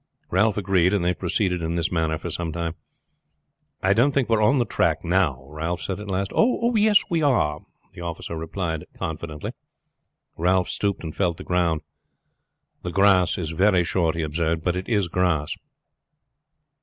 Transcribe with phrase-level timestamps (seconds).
[0.31, 2.73] Ralph agreed, and they proceeded in this manner for some time.
[3.83, 6.31] "I don't think we are on the track now," Ralph said at last.
[6.33, 7.59] "Oh, yes, we are,"
[7.93, 9.51] the officer replied confidently.
[10.39, 11.81] Ralph stooped and felt the ground.
[12.81, 15.55] "The grass is very short," he observed, "but it is grass."